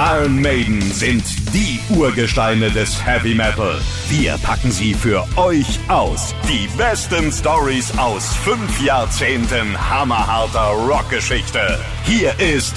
[0.00, 3.80] Iron Maiden sind die Urgesteine des Heavy Metal.
[4.08, 6.36] Wir packen sie für euch aus.
[6.48, 11.80] Die besten Stories aus fünf Jahrzehnten hammerharter Rockgeschichte.
[12.04, 12.76] Hier ist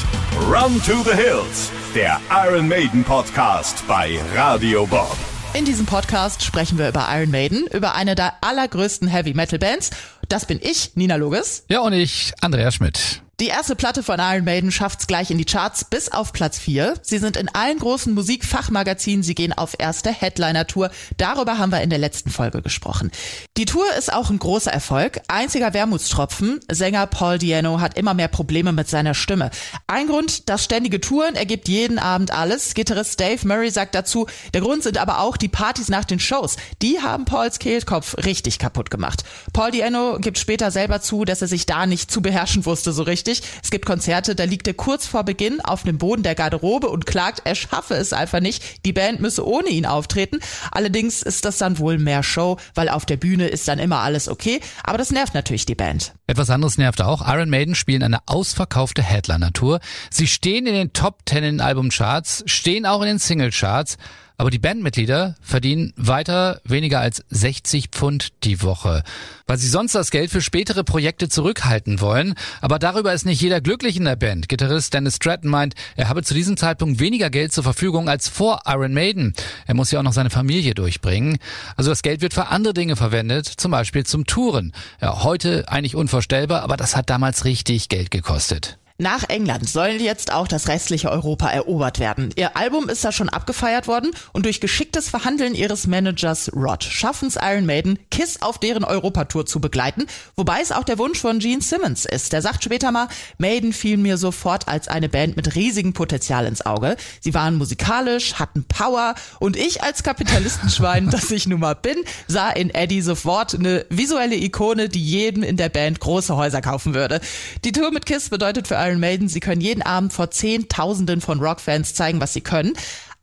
[0.49, 5.15] Run to the Hills, der Iron Maiden Podcast bei Radio Bob.
[5.53, 9.91] In diesem Podcast sprechen wir über Iron Maiden, über eine der allergrößten Heavy Metal Bands.
[10.27, 11.65] Das bin ich, Nina Loges.
[11.69, 13.21] Ja, und ich, Andreas Schmidt.
[13.41, 16.93] Die erste Platte von Iron Maiden schafft's gleich in die Charts bis auf Platz 4.
[17.01, 20.91] Sie sind in allen großen Musikfachmagazinen, sie gehen auf erste Headliner-Tour.
[21.17, 23.09] Darüber haben wir in der letzten Folge gesprochen.
[23.57, 25.21] Die Tour ist auch ein großer Erfolg.
[25.27, 29.49] Einziger Wermutstropfen, Sänger Paul Diano hat immer mehr Probleme mit seiner Stimme.
[29.87, 32.75] Ein Grund, das ständige Touren, er gibt jeden Abend alles.
[32.75, 36.57] Gitarrist Dave Murray sagt dazu, der Grund sind aber auch die Partys nach den Shows.
[36.83, 39.23] Die haben Pauls Kehlkopf richtig kaputt gemacht.
[39.51, 43.01] Paul Diano gibt später selber zu, dass er sich da nicht zu beherrschen wusste so
[43.01, 43.59] richtig lustig.
[43.63, 47.05] Es gibt Konzerte, da liegt er kurz vor Beginn auf dem Boden der Garderobe und
[47.05, 48.85] klagt, er schaffe es einfach nicht.
[48.85, 50.39] Die Band müsse ohne ihn auftreten.
[50.71, 54.27] Allerdings ist das dann wohl mehr Show, weil auf der Bühne ist dann immer alles
[54.27, 54.59] okay.
[54.83, 56.13] Aber das nervt natürlich die Band.
[56.27, 57.27] Etwas anderes nervt auch.
[57.27, 59.79] Iron Maiden spielen eine ausverkaufte Headliner-Tour.
[60.09, 63.97] Sie stehen in den Top 10 in Albumcharts, stehen auch in den Singlecharts.
[64.41, 69.03] Aber die Bandmitglieder verdienen weiter weniger als 60 Pfund die Woche,
[69.45, 72.33] weil sie sonst das Geld für spätere Projekte zurückhalten wollen.
[72.59, 74.49] Aber darüber ist nicht jeder glücklich in der Band.
[74.49, 78.61] Gitarrist Dennis Stratton meint, er habe zu diesem Zeitpunkt weniger Geld zur Verfügung als vor
[78.65, 79.35] Iron Maiden.
[79.67, 81.37] Er muss ja auch noch seine Familie durchbringen.
[81.75, 84.73] Also das Geld wird für andere Dinge verwendet, zum Beispiel zum Touren.
[84.99, 88.79] Ja, heute eigentlich unvorstellbar, aber das hat damals richtig Geld gekostet.
[89.01, 92.29] Nach England soll jetzt auch das restliche Europa erobert werden.
[92.35, 97.27] Ihr Album ist da schon abgefeiert worden und durch geschicktes Verhandeln ihres Managers Rod schaffen
[97.27, 101.39] es Iron Maiden, Kiss auf deren Europatour zu begleiten, wobei es auch der Wunsch von
[101.39, 102.31] Gene Simmons ist.
[102.31, 103.07] Der sagt später mal,
[103.39, 106.95] Maiden fiel mir sofort als eine Band mit riesigem Potenzial ins Auge.
[107.21, 112.51] Sie waren musikalisch, hatten Power und ich als Kapitalistenschwein, das ich nun mal bin, sah
[112.51, 117.19] in Eddie sofort eine visuelle Ikone, die jedem in der Band große Häuser kaufen würde.
[117.65, 121.39] Die Tour mit Kiss bedeutet für Iron Maiden, sie können jeden Abend vor Zehntausenden von
[121.39, 122.73] Rockfans zeigen, was sie können.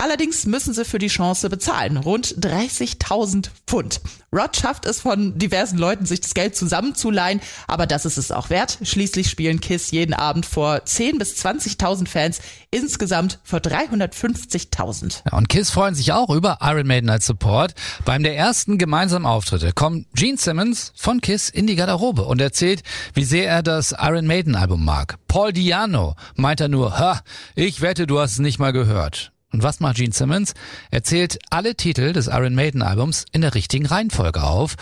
[0.00, 1.96] Allerdings müssen sie für die Chance bezahlen.
[1.96, 4.00] Rund 30.000 Pfund.
[4.32, 8.48] Rod schafft es von diversen Leuten, sich das Geld zusammenzuleihen, aber das ist es auch
[8.48, 8.78] wert.
[8.82, 15.22] Schließlich spielen Kiss jeden Abend vor 10.000 bis 20.000 Fans, insgesamt vor 350.000.
[15.24, 17.74] Ja, und Kiss freuen sich auch über Iron Maiden als Support.
[18.04, 22.84] Beim der ersten gemeinsamen Auftritte kommt Gene Simmons von Kiss in die Garderobe und erzählt,
[23.14, 25.16] wie sehr er das Iron Maiden Album mag.
[25.26, 27.20] Paul Diano meint er nur, ha,
[27.56, 29.32] ich wette, du hast es nicht mal gehört.
[29.52, 30.54] Und was macht Gene Simmons?
[30.90, 34.76] Er zählt alle Titel des Iron Maiden Albums in der richtigen Reihenfolge auf.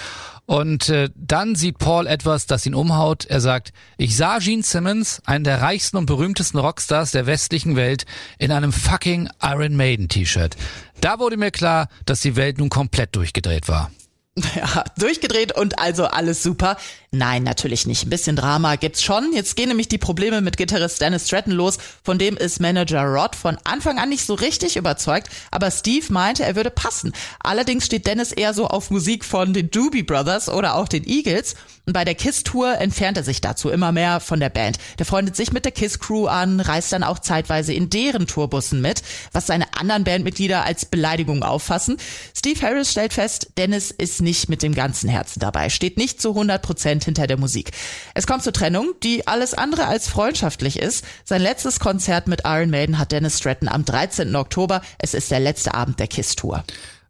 [0.47, 3.25] Und äh, dann sieht Paul etwas, das ihn umhaut.
[3.25, 8.07] Er sagt, ich sah Gene Simmons, einen der reichsten und berühmtesten Rockstars der westlichen Welt,
[8.39, 10.57] in einem fucking Iron Maiden T-Shirt.
[11.01, 13.91] Da wurde mir klar, dass die Welt nun komplett durchgedreht war.
[14.57, 16.77] Ja, durchgedreht und also alles super.
[17.11, 18.05] Nein, natürlich nicht.
[18.05, 19.33] Ein bisschen Drama gibt's schon.
[19.33, 21.79] Jetzt gehen nämlich die Probleme mit Gitarrist Dennis Stratton los.
[22.05, 26.45] Von dem ist Manager Rod von Anfang an nicht so richtig überzeugt, aber Steve meinte,
[26.45, 27.13] er würde passen.
[27.41, 31.55] Allerdings steht Dennis eher so auf Musik von den Doobie Brothers oder auch den Eagles.
[31.87, 34.77] Und bei der Kiss-Tour entfernt er sich dazu immer mehr von der Band.
[34.99, 39.03] Der freundet sich mit der Kiss-Crew an, reist dann auch zeitweise in deren Tourbussen mit,
[39.31, 41.97] was seine anderen Bandmitglieder als Beleidigung auffassen.
[42.37, 46.31] Steve Harris stellt fest, Dennis ist nicht mit dem ganzen Herzen dabei, steht nicht zu
[46.31, 47.71] 100 Prozent hinter der Musik.
[48.13, 51.05] Es kommt zur Trennung, die alles andere als freundschaftlich ist.
[51.25, 54.35] Sein letztes Konzert mit Iron Maiden hat Dennis Stratton am 13.
[54.35, 54.83] Oktober.
[54.99, 56.65] Es ist der letzte Abend der Kiss-Tour.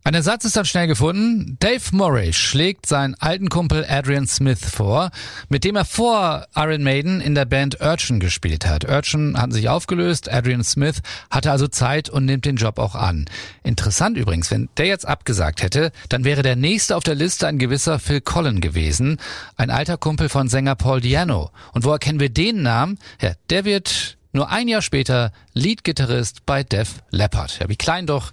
[0.07, 1.57] Ein Ersatz ist dann schnell gefunden.
[1.59, 5.11] Dave Murray schlägt seinen alten Kumpel Adrian Smith vor,
[5.49, 8.89] mit dem er vor Iron Maiden in der Band Urchin gespielt hat.
[8.89, 13.25] Urchin hatten sich aufgelöst, Adrian Smith hatte also Zeit und nimmt den Job auch an.
[13.65, 17.59] Interessant übrigens, wenn der jetzt abgesagt hätte, dann wäre der nächste auf der Liste ein
[17.59, 19.19] gewisser Phil Collin gewesen,
[19.57, 21.51] ein alter Kumpel von Sänger Paul Diano.
[21.73, 23.01] Und woher kennen wir den Namen?
[23.21, 27.59] Ja, der wird nur ein Jahr später Leadgitarrist bei Def Leppard.
[27.59, 28.31] Ja, wie klein doch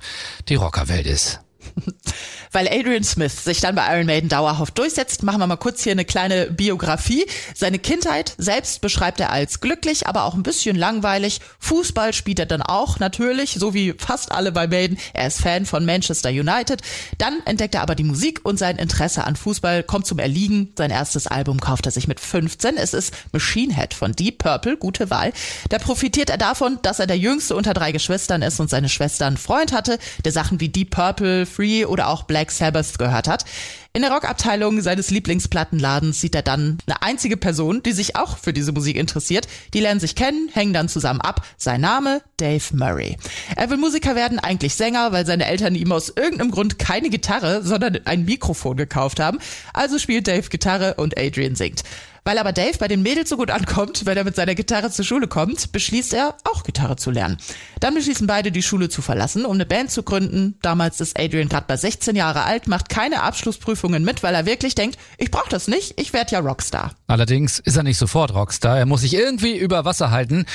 [0.50, 1.43] die Rockerwelt ist.
[2.52, 5.92] Weil Adrian Smith sich dann bei Iron Maiden dauerhaft durchsetzt, machen wir mal kurz hier
[5.92, 7.25] eine kleine Biografie.
[7.56, 11.42] Seine Kindheit selbst beschreibt er als glücklich, aber auch ein bisschen langweilig.
[11.60, 15.00] Fußball spielt er dann auch natürlich, so wie fast alle bei Maiden.
[15.14, 16.81] Er ist Fan von Manchester United.
[17.18, 20.74] Dann entdeckt er aber die Musik und sein Interesse an Fußball kommt zum Erliegen.
[20.78, 22.78] Sein erstes Album kauft er sich mit 15.
[22.78, 25.34] Es ist Machine Head von Deep Purple, gute Wahl.
[25.70, 29.25] Da profitiert er davon, dass er der jüngste unter drei Geschwistern ist und seine Schwester
[29.25, 33.30] einen Freund hatte, der Sachen wie Deep Purple, Free Free oder auch Black Sabbath gehört
[33.30, 33.45] hat.
[33.94, 38.51] In der Rockabteilung seines Lieblingsplattenladens sieht er dann eine einzige Person, die sich auch für
[38.51, 39.48] diese Musik interessiert.
[39.74, 41.45] Die lernen sich kennen, hängen dann zusammen ab.
[41.57, 43.18] Sein Name Dave Murray.
[43.56, 47.63] Er will Musiker werden, eigentlich Sänger, weil seine Eltern ihm aus irgendeinem Grund keine Gitarre,
[47.63, 49.38] sondern ein Mikrofon gekauft haben.
[49.74, 51.83] Also spielt Dave Gitarre und Adrian singt.
[52.25, 55.04] Weil aber Dave bei den Mädels so gut ankommt, wenn er mit seiner Gitarre zur
[55.04, 57.38] Schule kommt, beschließt er, auch Gitarre zu lernen.
[57.81, 60.56] Dann beschließen beide, die Schule zu verlassen, um eine Band zu gründen.
[60.62, 64.74] Damals ist Adrian gerade bei 16 Jahre alt, macht keine Abschlussprüfungen mit, weil er wirklich
[64.75, 66.94] denkt, ich brauche das nicht, ich werde ja Rockstar.
[67.08, 68.78] Allerdings ist er nicht sofort Rockstar.
[68.78, 70.46] Er muss sich irgendwie über Wasser halten.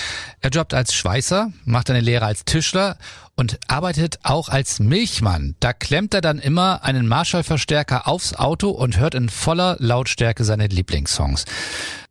[0.41, 2.97] Er jobbt als Schweißer, macht eine Lehre als Tischler
[3.38, 5.55] und arbeitet auch als Milchmann.
[5.61, 10.67] Da klemmt er dann immer einen Marshall-Verstärker aufs Auto und hört in voller Lautstärke seine
[10.67, 11.44] Lieblingssongs.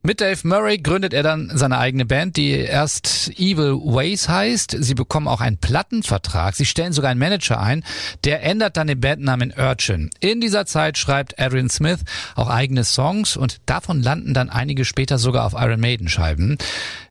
[0.04, 4.78] Mit Dave Murray gründet er dann seine eigene Band, die erst Evil Ways heißt.
[4.80, 6.56] Sie bekommen auch einen Plattenvertrag.
[6.56, 7.84] Sie stellen sogar einen Manager ein.
[8.24, 10.10] Der ändert dann den Bandnamen Urchin.
[10.22, 12.00] In dieser Zeit schreibt Adrian Smith
[12.36, 16.58] auch eigene Songs und davon landen dann einige später sogar auf Iron Maiden Scheiben.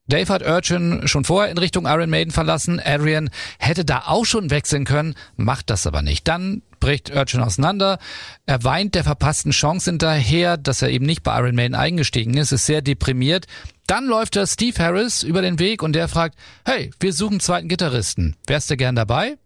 [0.08, 2.80] Dave hat Urchin schon vorher in Richtung Iron Maiden verlassen.
[2.84, 6.28] Adrian hätte da auch schon wechseln können, macht das aber nicht.
[6.28, 7.98] Dann bricht Urchin auseinander.
[8.46, 12.52] Er weint der verpassten Chance hinterher, dass er eben nicht bei Iron Maiden eingestiegen ist,
[12.52, 13.46] ist sehr deprimiert.
[13.86, 17.68] Dann läuft er Steve Harris über den Weg und der fragt, hey, wir suchen zweiten
[17.68, 18.36] Gitarristen.
[18.46, 19.36] Wärst du gern dabei?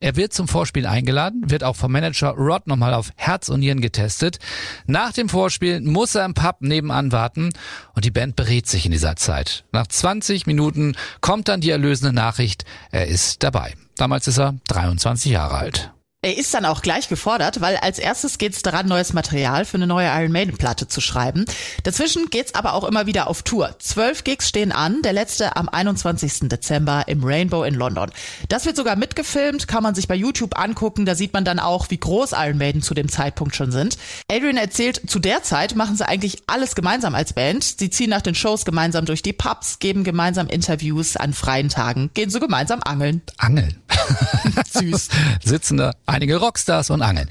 [0.00, 3.80] Er wird zum Vorspiel eingeladen, wird auch vom Manager Rod nochmal auf Herz und Nieren
[3.80, 4.38] getestet.
[4.86, 7.50] Nach dem Vorspiel muss er im Pub nebenan warten
[7.94, 9.64] und die Band berät sich in dieser Zeit.
[9.72, 13.74] Nach 20 Minuten kommt dann die erlösende Nachricht, er ist dabei.
[13.96, 15.93] Damals ist er 23 Jahre alt.
[16.24, 19.86] Er ist dann auch gleich gefordert, weil als erstes geht's daran, neues Material für eine
[19.86, 21.44] neue Iron Maiden Platte zu schreiben.
[21.82, 23.76] Dazwischen geht's aber auch immer wieder auf Tour.
[23.78, 26.48] Zwölf Gigs stehen an, der letzte am 21.
[26.48, 28.10] Dezember im Rainbow in London.
[28.48, 31.90] Das wird sogar mitgefilmt, kann man sich bei YouTube angucken, da sieht man dann auch,
[31.90, 33.98] wie groß Iron Maiden zu dem Zeitpunkt schon sind.
[34.32, 37.64] Adrian erzählt, zu der Zeit machen sie eigentlich alles gemeinsam als Band.
[37.64, 42.08] Sie ziehen nach den Shows gemeinsam durch die Pubs, geben gemeinsam Interviews an freien Tagen,
[42.14, 43.20] gehen so gemeinsam angeln.
[43.36, 43.78] Angeln?
[44.72, 45.08] Süß.
[45.42, 47.28] Sitzen da einige Rockstars und angeln.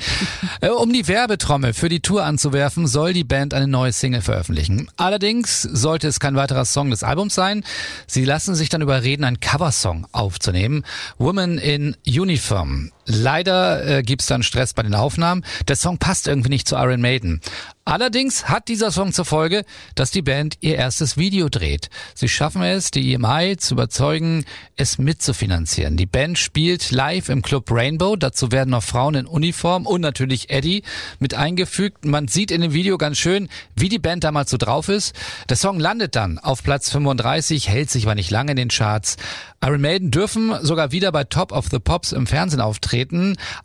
[0.61, 4.89] Äh, um die Werbetrommel für die Tour anzuwerfen, soll die Band eine neue Single veröffentlichen.
[4.97, 7.63] Allerdings sollte es kein weiterer Song des Albums sein.
[8.07, 10.83] Sie lassen sich dann überreden, einen Coversong aufzunehmen.
[11.17, 12.91] Woman in Uniform.
[13.05, 15.43] Leider äh, gibt's dann Stress bei den Aufnahmen.
[15.67, 17.41] Der Song passt irgendwie nicht zu Iron Maiden.
[17.85, 19.65] Allerdings hat dieser Song zur Folge,
[19.95, 21.89] dass die Band ihr erstes Video dreht.
[22.15, 24.45] Sie schaffen es, die EMI zu überzeugen,
[24.77, 25.97] es mitzufinanzieren.
[25.97, 28.15] Die Band spielt live im Club Rainbow.
[28.15, 30.83] Dazu werden noch Frauen in Uniform und natürlich Eddie
[31.19, 32.05] mit eingefügt.
[32.05, 35.13] Man sieht in dem Video ganz schön, wie die Band damals so drauf ist.
[35.49, 39.17] Der Song landet dann auf Platz 35, hält sich aber nicht lange in den Charts.
[39.61, 42.92] Iron Maiden dürfen sogar wieder bei Top of the Pops im Fernsehen auftreten,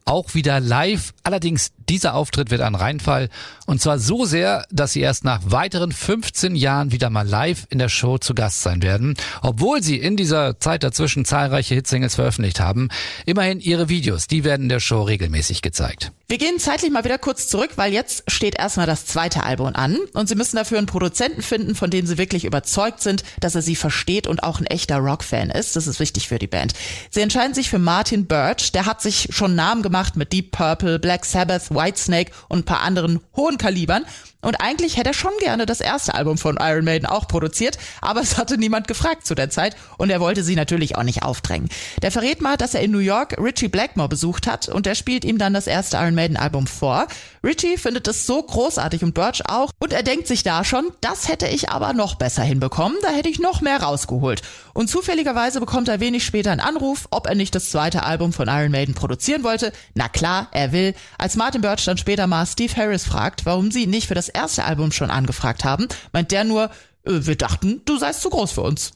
[0.05, 1.13] auch wieder live.
[1.23, 3.29] Allerdings dieser Auftritt wird ein Reinfall
[3.67, 7.79] und zwar so sehr, dass sie erst nach weiteren 15 Jahren wieder mal live in
[7.79, 12.61] der Show zu Gast sein werden, obwohl sie in dieser Zeit dazwischen zahlreiche Hitsingles veröffentlicht
[12.61, 12.89] haben.
[13.27, 16.13] Immerhin ihre Videos, die werden in der Show regelmäßig gezeigt.
[16.31, 19.97] Wir gehen zeitlich mal wieder kurz zurück, weil jetzt steht erstmal das zweite Album an
[20.13, 23.63] und sie müssen dafür einen Produzenten finden, von dem sie wirklich überzeugt sind, dass er
[23.63, 25.75] sie versteht und auch ein echter Rockfan ist.
[25.75, 26.75] Das ist wichtig für die Band.
[27.11, 30.99] Sie entscheiden sich für Martin Birch, der hat sich schon Namen gemacht mit Deep Purple,
[30.99, 34.05] Black Sabbath, Whitesnake und ein paar anderen hohen Kalibern
[34.49, 38.23] und eigentlich hätte er schon gerne das erste Album von Iron Maiden auch produziert, aber
[38.23, 41.69] es hatte niemand gefragt zu der Zeit und er wollte sie natürlich auch nicht aufdrängen.
[42.01, 45.27] Der verrät mal, dass er in New York Richie Blackmore besucht hat und der spielt
[45.27, 47.09] ihm dann das erste Iron Maiden Album vor.
[47.45, 51.29] Richie findet es so großartig und Birch auch und er denkt sich da schon, das
[51.29, 54.41] hätte ich aber noch besser hinbekommen, da hätte ich noch mehr rausgeholt.
[54.73, 58.49] Und zufälligerweise bekommt er wenig später einen Anruf, ob er nicht das zweite Album von
[58.49, 59.73] Iron Maiden produzieren wollte.
[59.95, 60.95] Na klar, er will.
[61.19, 64.65] Als Martin Birch dann später mal Steve Harris fragt, warum sie nicht für das erste
[64.65, 66.71] Album schon angefragt haben, meint der nur,
[67.05, 68.93] äh, wir dachten, du seist zu groß für uns.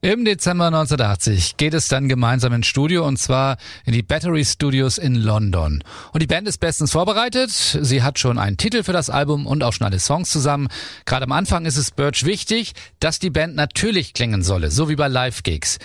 [0.00, 4.96] Im Dezember 1980 geht es dann gemeinsam ins Studio und zwar in die Battery Studios
[4.96, 5.84] in London.
[6.12, 7.50] Und die Band ist bestens vorbereitet.
[7.50, 10.68] Sie hat schon einen Titel für das Album und auch schon alle Songs zusammen.
[11.04, 14.96] Gerade am Anfang ist es Birch wichtig, dass die Band natürlich klingen solle, so wie
[14.96, 15.78] bei Live-Gigs.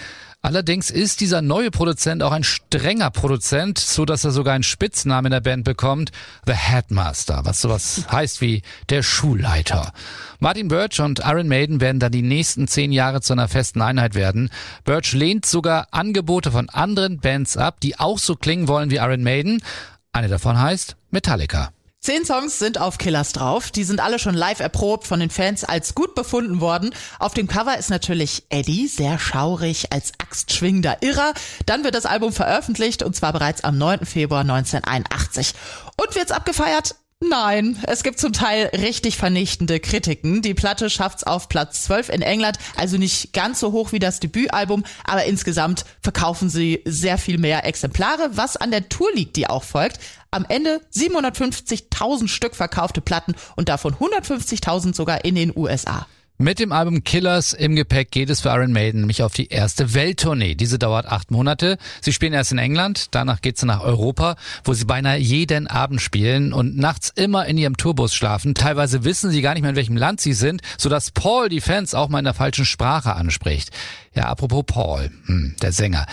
[0.45, 5.27] Allerdings ist dieser neue Produzent auch ein strenger Produzent, so dass er sogar einen Spitznamen
[5.27, 6.11] in der Band bekommt,
[6.45, 9.93] The Headmaster, was sowas heißt wie der Schulleiter.
[10.39, 14.15] Martin Birch und Iron Maiden werden dann die nächsten zehn Jahre zu einer festen Einheit
[14.15, 14.49] werden.
[14.83, 19.23] Birch lehnt sogar Angebote von anderen Bands ab, die auch so klingen wollen wie Iron
[19.23, 19.63] Maiden.
[20.11, 21.71] Eine davon heißt Metallica.
[22.03, 23.71] Zehn Songs sind auf Killers drauf.
[23.71, 26.93] Die sind alle schon live erprobt, von den Fans als gut befunden worden.
[27.17, 31.33] Auf dem Cover ist natürlich Eddie, sehr schaurig, als axtschwingender Irrer.
[31.65, 34.05] Dann wird das Album veröffentlicht und zwar bereits am 9.
[34.05, 35.53] Februar 1981.
[35.95, 36.95] Und wird's abgefeiert?
[37.29, 40.41] Nein, es gibt zum Teil richtig vernichtende Kritiken.
[40.41, 44.19] Die Platte schafft's auf Platz 12 in England, also nicht ganz so hoch wie das
[44.19, 49.47] Debütalbum, aber insgesamt verkaufen sie sehr viel mehr Exemplare, was an der Tour liegt, die
[49.47, 49.99] auch folgt.
[50.31, 56.07] Am Ende 750.000 Stück verkaufte Platten und davon 150.000 sogar in den USA.
[56.39, 59.93] Mit dem Album Killers im Gepäck geht es für Iron Maiden nämlich auf die erste
[59.93, 60.55] Welttournee.
[60.55, 61.77] Diese dauert acht Monate.
[62.01, 66.51] Sie spielen erst in England, danach geht's nach Europa, wo sie beinahe jeden Abend spielen
[66.51, 68.55] und nachts immer in ihrem Tourbus schlafen.
[68.55, 71.93] Teilweise wissen sie gar nicht mehr, in welchem Land sie sind, sodass Paul die Fans
[71.93, 73.69] auch mal in der falschen Sprache anspricht.
[74.15, 76.05] Ja, apropos Paul, hm, der Sänger.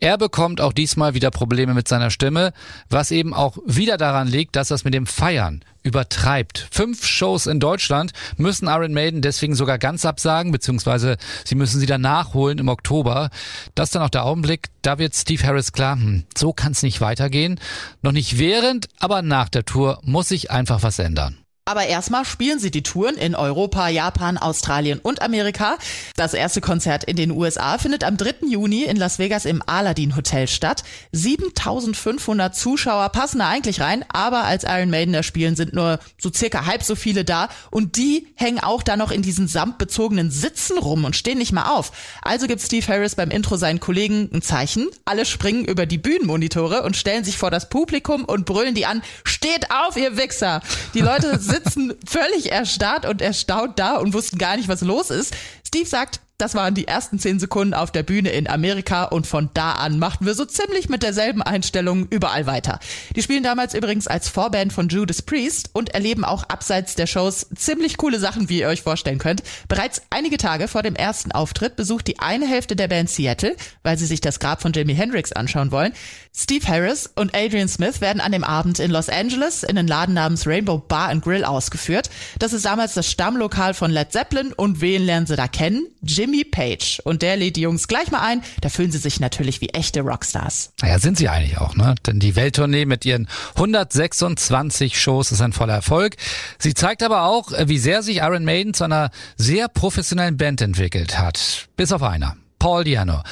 [0.00, 2.52] Er bekommt auch diesmal wieder Probleme mit seiner Stimme,
[2.88, 6.68] was eben auch wieder daran liegt, dass das mit dem Feiern übertreibt.
[6.70, 11.86] Fünf Shows in Deutschland müssen Iron Maiden deswegen sogar ganz absagen, beziehungsweise sie müssen sie
[11.86, 13.30] dann nachholen im Oktober.
[13.74, 16.84] Das ist dann auch der Augenblick, da wird Steve Harris klar, hm, so kann es
[16.84, 17.58] nicht weitergehen.
[18.00, 21.38] Noch nicht während, aber nach der Tour muss sich einfach was ändern.
[21.68, 25.76] Aber erstmal spielen sie die Touren in Europa, Japan, Australien und Amerika.
[26.16, 28.36] Das erste Konzert in den USA findet am 3.
[28.48, 30.82] Juni in Las Vegas im Aladdin Hotel statt.
[31.12, 36.32] 7500 Zuschauer passen da eigentlich rein, aber als Iron Maiden da spielen sind nur so
[36.32, 40.78] circa halb so viele da und die hängen auch da noch in diesen samtbezogenen Sitzen
[40.78, 41.92] rum und stehen nicht mal auf.
[42.22, 44.88] Also gibt Steve Harris beim Intro seinen Kollegen ein Zeichen.
[45.04, 49.02] Alle springen über die Bühnenmonitore und stellen sich vor das Publikum und brüllen die an,
[49.24, 50.62] steht auf, ihr Wichser!
[50.94, 55.34] Die Leute sitzen völlig erstarrt und erstaunt da und wussten gar nicht, was los ist.
[55.66, 59.50] Steve sagt, das waren die ersten zehn Sekunden auf der Bühne in Amerika und von
[59.54, 62.78] da an machten wir so ziemlich mit derselben Einstellung überall weiter.
[63.16, 67.48] Die spielen damals übrigens als Vorband von Judas Priest und erleben auch abseits der Shows
[67.56, 69.42] ziemlich coole Sachen, wie ihr euch vorstellen könnt.
[69.66, 73.98] Bereits einige Tage vor dem ersten Auftritt besucht die eine Hälfte der Band Seattle, weil
[73.98, 75.92] sie sich das Grab von Jimi Hendrix anschauen wollen.
[76.32, 80.14] Steve Harris und Adrian Smith werden an dem Abend in Los Angeles in den Laden
[80.14, 82.10] namens Rainbow Bar and Grill ausgeführt.
[82.38, 85.88] Das ist damals das Stammlokal von Led Zeppelin und wen lernen sie da kennen?
[86.28, 87.00] Jimmy Page.
[87.04, 88.42] Und der lädt die Jungs gleich mal ein.
[88.60, 90.72] Da fühlen sie sich natürlich wie echte Rockstars.
[90.82, 91.94] Naja, sind sie eigentlich auch, ne?
[92.06, 96.16] Denn die Welttournee mit ihren 126 Shows ist ein voller Erfolg.
[96.58, 101.18] Sie zeigt aber auch, wie sehr sich Iron Maiden zu einer sehr professionellen Band entwickelt
[101.18, 101.68] hat.
[101.76, 102.36] Bis auf einer.
[102.58, 103.22] Paul Diano.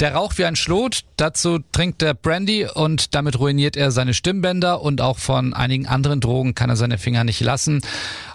[0.00, 4.82] Der raucht wie ein Schlot, dazu trinkt er Brandy und damit ruiniert er seine Stimmbänder
[4.82, 7.82] und auch von einigen anderen Drogen kann er seine Finger nicht lassen.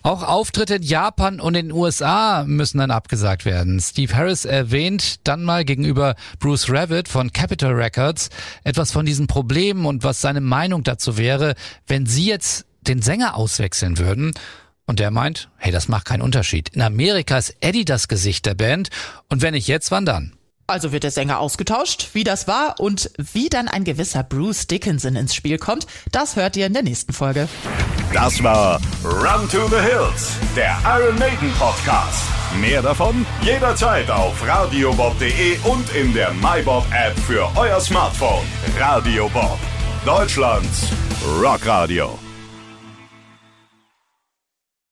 [0.04, 3.80] Auch Auftritte in Japan und in den USA müssen dann abgesagt werden.
[3.80, 8.30] Steve Harris erwähnt dann mal gegenüber Bruce Rabbit von Capitol Records
[8.64, 11.56] etwas von diesen Problemen und was seine Meinung dazu wäre,
[11.88, 14.34] wenn sie jetzt den Sänger auswechseln würden.
[14.86, 16.70] Und der meint, hey, das macht keinen Unterschied.
[16.70, 18.90] In Amerika ist Eddie das Gesicht der Band
[19.30, 20.34] und wenn nicht jetzt, wann dann?
[20.72, 22.10] Also wird der Sänger ausgetauscht.
[22.14, 26.56] Wie das war und wie dann ein gewisser Bruce Dickinson ins Spiel kommt, das hört
[26.56, 27.50] ihr in der nächsten Folge.
[28.14, 32.24] Das war Run to the Hills, der Iron Maiden Podcast.
[32.60, 38.46] Mehr davon jederzeit auf radiobob.de und in der MyBob App für euer Smartphone.
[38.80, 39.60] Radio Bob,
[40.06, 40.88] Deutschlands
[41.42, 42.31] Rockradio.